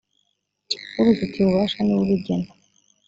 ubifitiye 0.99 1.43
ububasha 1.45 1.79
niwe 1.81 2.01
ubigena. 2.05 2.49